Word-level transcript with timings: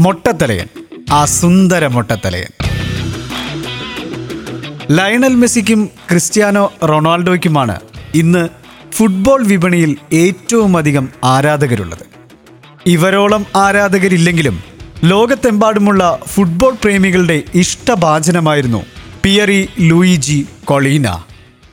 മൊട്ടത്തലയൻ. 0.00 0.66
ആ 1.12 1.24
സുന്ദര 1.24 1.86
മൊട്ടത്തലയൻ. 1.86 2.66
Lionel 4.90 5.34
മെസ്സിക്കും 5.34 5.90
Cristiano 6.10 6.72
റൊണാൾഡോയ്ക്കുമാണ് 6.84 7.80
ഇന്ന് 8.14 8.48
football 8.92 9.46
വിപണിയിൽ 9.46 9.96
ഏറ്റവും 10.12 10.76
അധികം 10.76 11.08
ആരാധകരുള്ളത്. 11.24 12.06
ഇവരോളം 12.86 13.46
ആരാധകരില്ലെങ്കിലും 13.56 14.62
ലോകത്തെമ്പാടുമുള്ള 15.04 16.18
ഫുട്ബോൾ 16.28 16.74
പ്രേമികളുടെ 16.82 17.42
ഇഷ്ടഭാചനമായിരുന്നു 17.54 18.86
പിയറി 19.22 19.68
ലൂയിജി 19.80 20.46
കൊളീന 20.64 21.18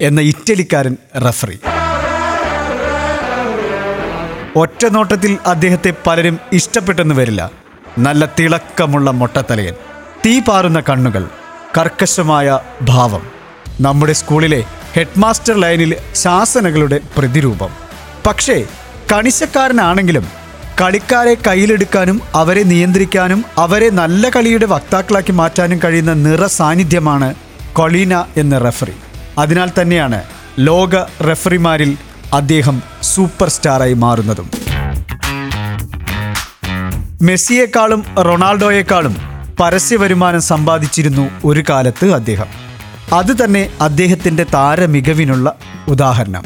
എന്ന 0.02 0.22
ഇറ്റലിക്കാരൻ 0.22 0.98
റഫറി. 1.18 1.60
ഒറ്റ 4.56 4.86
നോട്ടത്തിൽ 4.86 5.38
അദ്ദേഹത്തെ 5.46 5.94
പലരും 6.08 6.40
ഇഷ്ടപ്പെട്ടെന്ന് 6.54 7.16
വരില്ല. 7.16 7.67
നല്ല 7.98 8.24
തിളക്കമുള്ള 8.40 9.12
മൊട്ടത്തലയൻ 9.12 9.76
തീ 10.26 10.40
പാറുന്ന 10.40 10.80
കണ്ണുകൾ 10.90 11.24
കർക്കശമായ 11.78 12.60
ഭാവം. 12.82 13.24
നമ്മുടെ 13.82 14.14
സ്കൂളിലെ 14.14 14.64
ഹെഡ്മാസ്റ്റർ 14.96 15.56
ലൈനിൽ 15.64 15.96
ശാസനകളുടെ 16.16 17.00
പ്രതിരൂപം. 17.18 17.72
പക്ഷേ 18.28 18.58
കണിശക്കാരനാണെങ്കിലും 19.12 20.26
കളിക്കാരെ 20.82 21.34
കയ്യിലെടുക്കാനും 21.48 22.22
അവരെ 22.36 22.64
നിയന്ത്രിക്കാനും 22.64 23.46
അവരെ 23.58 23.90
നല്ല 23.90 24.30
കളിയുടെ 24.30 24.66
വക്താക്കളാക്കി 24.66 25.32
മാറ്റാനും 25.32 25.80
കഴിയുന്ന 25.84 26.14
നിറ 26.14 26.46
സാന്നിധ്യമാണ് 26.46 27.30
കൊളീന 27.74 28.24
എന്ന 28.38 28.58
റെഫറി. 28.58 28.96
അതിനാൽ 29.38 29.72
തന്നെയാണ് 29.80 30.24
ലോക 30.60 30.96
റെഫറിമാരിൽ 31.30 31.92
അദ്ദേഹം 32.34 32.82
സൂപ്പർ 33.04 33.50
സ്റ്റാറായി 33.50 33.94
മാറുന്നതും. 33.94 34.67
മെസ്സിയെക്കാളും 37.22 38.16
റൊണാൾഡോയേക്കാളും 38.20 39.18
പരസ്യ 39.60 39.96
വരുമാനം 39.96 40.42
സമ്പാദിച്ചിരുന്നു 40.42 41.30
ഒരു 41.46 41.64
കാലത്ത് 41.70 42.12
അദ്ദേഹം. 42.12 42.46
അത് 43.14 43.44
തന്നെ 43.44 43.70
അദ്ദേഹത്തിന്റെ 43.82 44.44
താരമികവിനുള്ള 44.44 45.56
ഉദാഹരണം. 45.88 46.44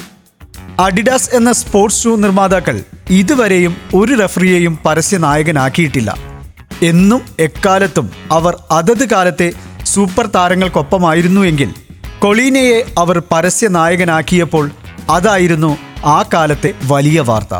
അഡിഡാസ് 0.80 1.36
എന്ന 1.36 1.52
സ്പോർട്സ് 1.52 2.04
ഷൂ 2.04 2.16
നിർമ്മാതാക്കൾ 2.16 2.84
ഇതുവരെയും 3.10 3.78
ഒരു 3.96 4.14
റഫറിയെയും 4.14 4.80
പരസ്യ 4.86 5.18
നായകനാക്കിയിട്ടില്ല. 5.18 6.18
എന്നും 6.82 7.22
എക്കാലത്തും 7.40 8.10
അവർ 8.32 8.58
അതത് 8.72 9.10
കാലത്തെ 9.10 9.54
സൂപ്പർ 9.84 10.26
താരങ്ങൾക്കൊപ്പമായിരുന്നുവെങ്കിൽ 10.26 11.74
കൊളീനയെ 12.20 12.84
അവർ 13.00 13.22
പരസ്യ 13.32 13.68
നായകനാക്കിയപ്പോൾ 13.68 14.72
അതായിരുന്നു 15.10 15.78
ആ 16.06 16.24
കാലത്തെ 16.34 16.74
വലിയ 16.88 17.20
വാർത്ത. 17.20 17.56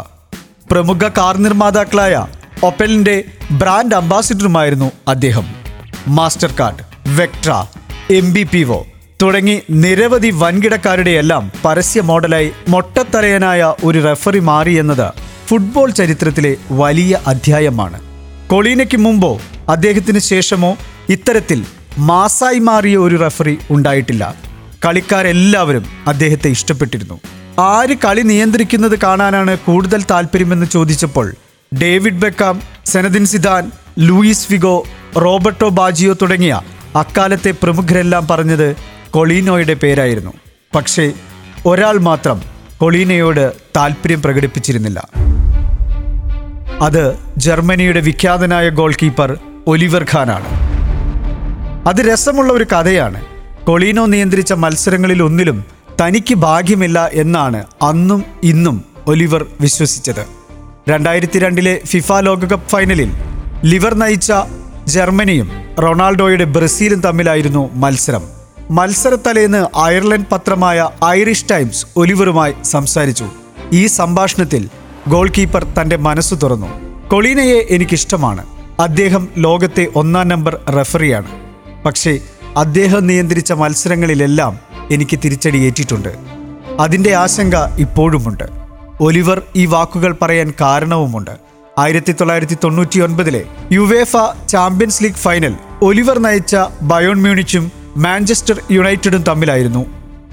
പ്രമുഖ 0.72 1.08
കാർ 1.08 1.38
നിർമ്മാതാക്കളായ 1.38 2.28
ഒപ്പലിന്റെ 2.64 3.24
ബ്രാൻഡ് 3.52 3.96
അംബാസിഡറുമായിരുന്നു 3.96 4.92
അദ്ദേഹം. 5.08 5.46
Mastercard 6.60 6.84
Vectra 7.20 7.66
M 8.12 8.34
B 8.34 8.44
P 8.44 8.64
O 8.64 8.84
തുടങ്ങി 9.22 9.62
നിരവധി 9.70 10.32
വൻകിടക്കാരുടെയെല്ലാം 10.34 11.52
പരസ്യ 11.66 12.02
മോഡലായി 12.02 12.52
മൊട്ടത്തലയനായ 12.68 13.74
ഒരു 13.84 14.04
റെഫറി 14.04 14.40
മാറിയെന്നത് 14.40 15.12
ഫുട്ബോൾ 15.48 15.90
ചരിത്രത്തിലെ 15.90 16.56
വലിയ 16.72 17.20
അധ്യായമാണ്. 17.28 18.02
കൊളീനയ്ക്ക് 18.48 18.98
മുമ്പോ 18.98 19.40
അദ്ദേഹത്തിന് 19.70 20.20
ശേഷമോ 20.20 20.78
ഇത്തരത്തിൽ 21.10 21.66
മാസായി 21.98 22.60
മാറിയ 22.60 22.98
ഒരു 22.98 23.20
റെഫറി 23.20 23.58
ഉണ്ടായിട്ടില്ല. 23.70 24.36
കളിക്കാരെല്ലാവരും 24.86 25.86
അദ്ദേഹത്തെ 26.08 26.48
ഇഷ്ടപ്പെട്ടിരുന്നു. 26.48 27.20
ആര് 27.60 27.96
കളി 28.06 28.22
നിയന്ത്രിക്കുന്നത് 28.22 29.00
കാണാനാണ് 29.00 29.58
കൂടുതൽ 29.58 30.04
താല്പര്യമെന്ന് 30.12 30.66
ചോദിച്ചപ്പോൾ 30.66 31.36
David 31.80 32.22
Beckham 32.22 32.62
Zinedine 32.86 33.26
Zidane 33.26 33.72
Luis 34.00 34.48
Figo 34.48 34.84
Roberto 35.18 35.70
Baggio 35.70 36.14
തുടങ്ങിയ 36.22 36.62
അക്കാലത്തെ 36.96 37.52
പ്രമുഖരെല്ലാം 37.64 38.28
പറഞ്ഞത് 38.28 38.76
കൊളീനോയുടെ 39.12 39.74
പേരായിരുന്നു. 39.74 40.34
പക്ഷേ 40.76 41.14
ഒരാൾ 41.66 41.98
മാത്രം 42.00 42.42
കൊളീനയോട് 42.78 43.54
താല്പര്യം 43.78 44.22
പ്രകടിപ്പിച്ചിരുന്നില്ല. 44.22 45.08
അത് 46.82 47.16
ജർമ്മനിയുടെ 47.38 48.00
വിഖ്യാതനായ 48.00 48.70
ഗോൾ 48.70 48.94
കീപ്പർ 48.94 49.38
ഒലിവർ 49.68 50.06
ഖാനാണ്. 50.16 50.50
അത് 51.88 52.02
രസമുള്ള 52.14 52.54
ഒരു 52.54 52.64
കഥയാണ്. 52.64 53.26
കൊളീനോ 53.64 54.06
നിയന്ത്രിച്ച 54.06 54.54
മത്സരങ്ങളിൽ 54.54 55.24
ഒന്നിലും 55.24 55.66
തനിക്ക് 56.02 56.36
ഭാഗ്യമില്ല 56.36 57.10
എന്നാണ് 57.14 57.66
അന്നും 57.82 58.24
ഇന്നും 58.44 58.86
ഒലിവർ 59.08 59.46
വിശ്വസിച്ചത്. 59.62 60.41
രണ്ടായിരത്തി 60.92 61.40
രണ്ടിലെ 61.40 61.82
ഫിഫ 61.86 62.14
ലോകകപ്പ് 62.14 62.70
ഫൈനലിൽ 62.70 63.12
ലിവർ 63.64 63.94
നയിച്ച 63.94 64.34
ജർമ്മനിയും 64.88 65.52
റൊണാൾഡോയുടെ 65.84 66.44
ബ്രസീലും 66.44 67.02
തമ്മിലായിരുന്നു 67.02 67.70
മത്സരം. 67.74 68.24
മത്സരത്തലേന്ന് 68.72 69.78
അയർലൻഡ് 69.78 70.26
പത്രമായ 70.32 70.90
ഐറിഷ് 71.06 71.46
ടൈംസ് 71.52 71.86
ഒലിവറുമായി 71.96 72.54
സംസാരിച്ചു. 72.64 73.26
ഈ 73.74 73.88
സംഭാഷണത്തിൽ 73.88 74.70
ഗോൾ 75.08 75.32
കീപ്പർ 75.38 75.64
തന്റെ 75.64 75.98
മനസ്സ് 75.98 76.36
തുറന്നു. 76.44 76.68
കൊളീനയെ 77.08 77.68
എനിക്കിഷ്ടമാണ്. 77.70 78.46
അദ്ദേഹം 78.80 79.28
ലോകത്തെ 79.38 79.88
ഒന്നാം 79.96 80.28
നമ്പർ 80.28 80.60
റെഫറിയാണ്. 80.78 81.28
പക്ഷേ 81.86 82.20
അദ്ദേഹം 82.58 83.08
നിയന്ത്രിച്ച 83.08 83.52
മത്സരങ്ങളിലെല്ലാം 83.52 84.60
എനിക്ക് 84.92 85.20
തിരിച്ചടിയേറ്റിട്ടുണ്ട്. 85.24 86.10
അതിന്റെ 86.80 87.16
ആശങ്ക 87.16 87.56
ഇപ്പോഴുമുണ്ട്. 87.80 88.62
ഒലിവർ 89.06 89.42
ഈ 89.56 89.66
വാക്കുകൾ 89.66 90.16
പറയാൻ 90.22 90.54
കാരണവുമുണ്ട്. 90.62 91.32
ആയിരത്തി 91.78 92.12
തൊള്ളായിരത്തി 92.12 92.58
തൊണ്ണൂറ്റി 92.64 93.00
ഒൻപതിലെ 93.00 93.44
UEFA 93.72 94.14
Champions 94.50 95.04
League 95.04 95.22
final 95.24 95.54
Oliver 95.82 96.20
നയിച്ച 96.20 96.56
ബയോൺ 96.82 97.18
മ്യൂണിച്ചും 97.22 97.72
മാഞ്ചസ്റ്റർ 97.98 98.62
യുണൈറ്റഡും 98.72 99.24
തമ്മിലായിരുന്നു. 99.24 99.86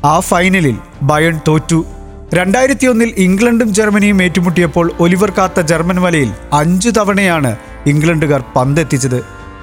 ആ 0.04 0.20
ഫൈനലിൽ 0.20 0.76
ബയോൺ 1.02 1.40
തോറ്റു. 1.48 1.84
രണ്ടായിരത്തി 2.34 2.86
ഒന്നിൽ 2.86 3.14
ഇംഗ്ലണ്ടും 3.16 3.74
ജർമ്മനിയും 3.74 4.22
ഏറ്റുമുട്ടിയപ്പോൾ 4.22 4.92
ഒലിവർ 5.00 5.30
കാത്ത 5.30 5.60
ജർമ്മൻ 5.60 6.02
വലയിൽ 6.02 6.30
അഞ്ചു 6.52 6.90
തവണയാണ് 6.90 7.56
ഇംഗ്ലണ്ടുകാർ 7.86 8.42
പന്തെത്തിച്ചത്. 8.56 9.20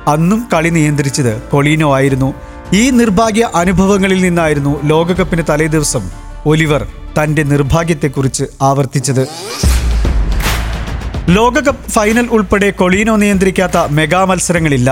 അന്നും 0.08 0.48
കളി 0.54 0.70
നിയന്ത്രിച്ചത് 0.70 1.42
കൊളീനോ 1.52 1.96
ആയിരുന്നു. 1.96 2.34
ഈ 2.74 2.90
നിർഭാഗ്യ 2.90 3.50
അനുഭവങ്ങളിൽ 3.56 4.22
നിന്നായിരുന്നു 4.22 4.80
ലോകകപ്പിന് 4.84 5.44
തലേദിവസം 5.50 6.06
ഒലിവർ 6.46 6.84
തന്റെ 7.18 7.44
നിർഭാഗ്യത്തെക്കുറിച്ച് 7.44 8.44
ആവർത്തിച്ചത്. 8.62 9.24
ലോകകപ്പ് 11.30 11.92
ഫൈനൽ 11.92 12.26
ഉൾപ്പെടെ 12.38 12.70
കൊളീനോ 12.70 13.16
നിയന്ത്രിക്കാത്ത 13.16 13.78
മെഗാ 13.78 14.26
മത്സരങ്ങളില്ല. 14.26 14.90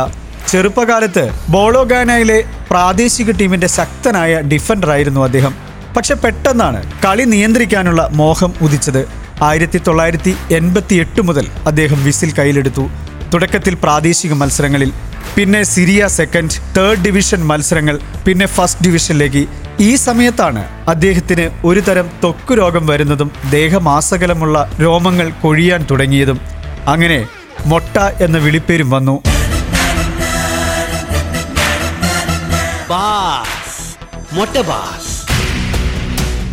ചെറുപ്പകാലത്ത് 0.52 1.32
ബോളോഗാനയിലെ 1.50 2.44
പ്രാദേശിക 2.70 3.32
ടീമിന്റെ 3.32 3.68
ശക്തനായ 3.68 4.42
ഡിഫൻഡറായിരുന്നു 4.42 5.22
അദ്ദേഹം. 5.24 5.54
പക്ഷെ 5.98 6.14
പെട്ടെന്നാണ് 6.14 6.80
കളി 7.06 7.24
നിയന്ത്രിക്കാനുള്ള 7.24 8.10
മോഹം 8.12 8.54
ഉദിച്ചത്. 8.62 9.02
ആയിരത്തി 9.44 9.82
തൊള്ളായിരത്തി 9.88 10.36
എൺപത്തി 10.52 10.96
എട്ട് 10.96 11.22
മുതൽ 11.22 11.48
അദ്ദേഹം 11.68 12.04
വിസിൽ 12.04 12.32
കയ്യിലെടുത്തു 12.40 12.90
തുടക്കത്തിൽ 13.34 13.76
പ്രാദേശിക 13.76 14.34
മത്സരങ്ങളിൽ. 14.34 14.92
പിന്നെ 15.36 15.64
സിരിയ 15.64 16.08
സെക്കൻഡ് 16.08 16.58
തേർഡ് 16.78 17.04
ഡിവിഷൻ 17.06 17.48
മത്സരങ്ങൾ 17.48 18.00
പിന്നെ 18.26 18.46
ഫസ്റ്റ് 18.46 18.86
ഡിവിഷനിലേക്ക്. 18.86 19.44
ഈ 19.80 19.96
സമയത്താണ് 19.96 20.68
അദ്ദേഹത്തിന് 20.90 21.68
ഒരു 21.68 21.80
തരം 21.80 22.08
ത്വക്ക് 22.24 22.58
രോഗം 22.58 22.88
വരുന്നതും 22.88 23.32
ദേഹമാസകലമുള്ള 23.50 24.72
രോമങ്ങൾ 24.82 25.30
കൊഴിയാൻ 25.30 25.86
തുടങ്ങിയതും. 25.92 26.40
അങ്ങനെ 26.88 27.28
മൊട്ട 27.66 27.98
എന്ന 27.98 28.38
വിളിപ്പേരും 28.38 28.90
വന്നു. 28.90 29.22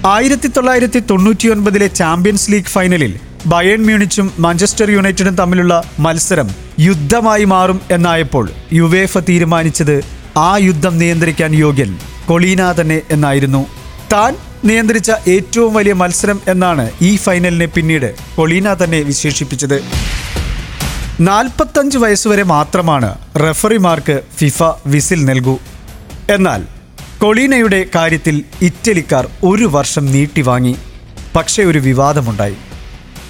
ആയിരത്തി 0.06 0.48
തൊള്ളായിരത്തി 0.48 0.98
തൊണ്ണൂറ്റിയൊൻപതിലെ 0.98 1.86
ചാമ്പ്യൻസ് 1.86 2.52
ലീഗ് 2.52 2.64
ഫൈനലിൽ 2.64 3.18
ബയൺ 3.46 3.84
മ്യൂണിച്ചും 3.84 4.32
മാഞ്ചസ്റ്റർ 4.38 4.90
യുണൈറ്റഡും 4.90 5.34
തമ്മിലുള്ള 5.34 5.84
മത്സരം 5.98 6.48
യുദ്ധമായി 6.78 7.44
മാറും 7.44 7.80
എന്നായപ്പോൾ 7.90 8.50
യുവേഫ 8.72 9.18
തീരുമാനിച്ചത് 9.18 10.04
ആ 10.36 10.56
യുദ്ധം 10.56 10.98
നിയന്ത്രിക്കാൻ 10.98 11.54
യോഗ്യൻ. 11.54 11.98
കൊളീന 12.30 12.62
തന്നെ 12.80 13.02
എന്നായിരുന്നു. 13.10 13.66
താൻ 14.12 14.36
നിയന്ത്രിച്ച 14.64 15.10
ഏറ്റവും 15.28 15.74
വലിയ 15.74 15.92
മത്സരം 15.92 16.40
എന്നാണ് 16.48 16.90
ഈ 17.02 17.16
ഫൈനലിനെ 17.16 17.66
പിന്നീട് 17.66 18.14
കൊളീന 18.36 18.74
തന്നെ 18.74 19.00
വിശേഷിപ്പിച്ചത്. 19.00 19.78
നാൽപ്പത്തഞ്ച് 21.20 21.98
വയസ്സുവരെ 21.98 22.42
മാത്രമാണ് 22.42 23.10
റെഫറിമാർക്ക് 23.40 24.22
ഫിഫ 24.38 24.62
വിസിൽ 24.86 25.24
നൽകൂ. 25.24 25.56
എന്നാൽ 26.30 26.62
കൊളീനയുടെ 27.20 27.86
കാര്യത്തിൽ 27.94 28.44
ഇറ്റലിക്കാർ 28.62 29.26
ഒരു 29.44 29.64
വർഷം 29.64 30.06
നീട്ടിവാങ്ങി 30.06 30.76
പക്ഷേ 31.36 31.62
ഒരു 31.64 31.78
വിവാദമുണ്ടായി. 31.78 32.56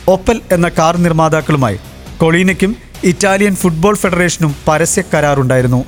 ഒപ്പൽ 0.09 0.41
എന്ന 0.53 0.69
കാർ 0.69 0.97
നിർമ്മാതാക്കളുമായി 0.97 1.79
കൊളീനയ്ക്കും 2.19 2.77
ഇറ്റാലിയൻ 3.05 3.57
ഫുട്ബോൾ 3.57 3.97
ഫെഡറേഷനും 3.97 4.55
പരസ്യ 4.69 5.03
കരാറുണ്ടായിരുന്നു. 5.15 5.85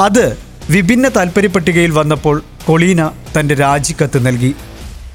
അത് 0.00 0.47
വിഭിന്ന 0.70 1.08
താൽപ്പര്യപ്പട്ടികയിൽ 1.08 1.90
വന്നപ്പോൾ 1.90 2.42
കൊളീന 2.66 3.10
തന്റെ 3.36 3.54
രാജിക്കത്ത് 3.54 4.26
നൽകി. 4.26 4.54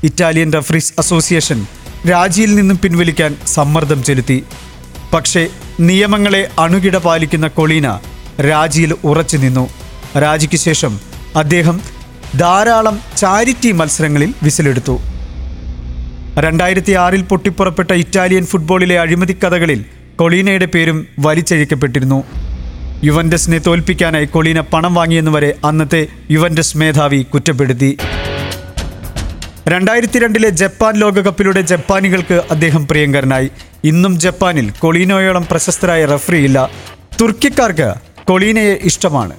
ഇറ്റാലിയൻ 0.03 0.53
റഫറീസ് 0.53 0.93
അസോസിയേഷൻ 0.99 1.65
രാജിയിൽ 2.11 2.55
നിന്നും 2.55 2.77
പിൻവലിക്കാൻ 2.77 3.35
സമ്മർദ്ദം 3.47 4.03
ചെലുത്തി. 4.03 4.43
പക്ഷേ 5.13 5.47
നിയമങ്ങളെ 5.79 6.49
അണുകിട 6.59 6.97
പാലിക്കുന്ന 6.97 7.47
കൊളീന 7.47 7.99
രാജിയിൽ 8.49 8.95
ഉറച്ചു 9.03 9.37
നിന്നു. 9.37 9.69
രാജിക്ക് 10.21 10.57
ശേഷം 10.57 10.99
അദ്ദേഹം 11.35 11.81
ധാരാളം 12.35 12.99
ചാരിറ്റി 13.17 13.71
മത്സരങ്ങളിൽ 13.71 14.33
വിസിലെടുത്തു. 14.43 14.99
രണ്ടായിരത്തി 16.37 16.91
ആറിൽ 16.91 17.21
പൊട്ടിപ്പുറപ്പെട്ട 17.21 17.91
ഇറ്റാലിയൻ 17.91 18.45
ഫുട്ബോളിലെ 18.45 18.99
അഴിമതി 18.99 19.33
കഥകളിൽ 19.33 19.85
കൊളീനയുടെ 20.15 20.65
പേരും 20.65 21.07
വലിച്ചഴിക്കപ്പെട്ടിരുന്നു. 21.19 22.23
യുവന്റസിനെ 23.03 23.57
തോൽപ്പിക്കാനായി 23.57 24.25
കൊളീന 24.25 24.59
പണം 24.59 24.93
വാങ്ങിയെന്ന് 24.93 25.31
വരെ 25.31 25.55
അന്നത്തെ 25.65 26.07
യുവൻഡസ് 26.31 26.77
മേധാവി 26.77 27.21
കുറ്റപ്പെടുത്തി. 27.33 27.97
രണ്ടായിരത്തി 29.67 30.19
രണ്ടിലെ 30.19 30.49
ജപ്പാൻ 30.49 30.95
ലോകകപ്പിലൂടെ 30.95 31.61
ജപ്പാനികൾക്ക് 31.61 32.43
അദ്ദേഹം 32.51 32.87
പ്രിയങ്കരനായി. 32.87 33.49
ഇന്നും 33.83 34.19
ജപ്പാനിൽ 34.19 34.71
കൊളീനോയോളം 34.79 35.45
പ്രശസ്തരായ 35.51 36.05
റഫറി 36.05 36.37
ഇല്ല 36.37 36.69
തുർക്കിക്കാർക്ക് 37.21 37.93
കൊളീനയെ 38.25 38.77
ഇഷ്ടമാണ്. 38.83 39.35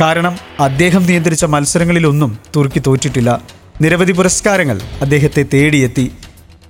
കാരണം 0.00 0.38
അദ്ദേഹം 0.60 1.06
നിയന്ത്രിച്ച 1.06 1.44
മത്സരങ്ങളിലൊന്നും 1.44 2.38
തുർക്കി 2.56 2.82
തോറ്റിട്ടില്ല. 2.86 3.42
നിരവധി 3.80 4.12
പുരസ്കാരങ്ങൾ 4.12 4.80
അദ്ദേഹത്തെ 5.00 5.44
തേടിയെത്തി. 5.54 6.12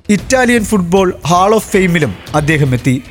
ഇറ്റാലിയൻ 0.09 0.65
ഫുട്ബോൾ 0.65 1.15
ഹാൾ 1.27 1.55
ഓഫ് 1.55 1.73
ഫെയിമിലും 1.73 2.15
അദ്ദേഹം 2.35 2.75
എത്തി. 2.75 3.03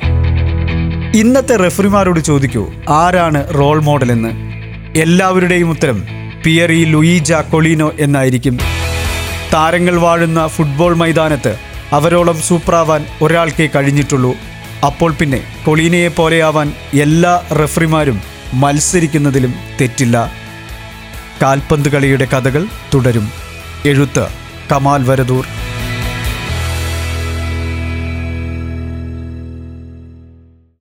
ഇന്നത്തെ 1.14 1.56
റെഫറിമാരോട് 1.56 2.20
ചോദിക്കൂ 2.20 2.72
ആരാണ് 2.88 3.54
റോൾ 3.54 3.82
മോഡൽ 3.82 4.12
എന്ന്? 4.12 4.30
എല്ലാവരുടെയും 4.98 5.70
ഉത്തരം 5.70 6.02
പിയറി 6.44 6.84
ലൂയിജ 6.84 7.32
കൊളീനോ 7.32 7.92
എന്നായിരിക്കും. 8.00 8.58
താരങ്ങൾ 9.52 9.96
വാഴുന്ന 9.96 10.46
ഫുട്ബോൾ 10.46 10.94
മൈതാനത്ത് 10.96 11.56
അവരോളം 11.92 12.42
സൂപ്പറാവാൻ 12.42 13.06
ഒരാൾക്കേ 13.22 13.68
കഴിഞ്ഞിട്ടുള്ളൂ. 13.74 14.34
അപ്പോൾ 14.86 15.12
പിന്നെ 15.12 15.40
കൊളീനയെ 15.66 16.08
പോലെയാവാൻ 16.08 16.72
എല്ലാ 17.00 17.42
റെഫറിമാരും 17.60 18.20
മത്സരിക്കുന്നതിലും 18.54 19.54
തെറ്റില്ല. 19.80 20.32
കാൽപന്ത് 21.42 21.88
കളിയുടെ 21.88 22.24
കഥകൾ 22.24 22.66
തുടരും. 22.94 23.28
എഴുത്ത് 23.86 24.26
കമാൽ 24.72 25.04
വരദൂർ. 25.04 25.46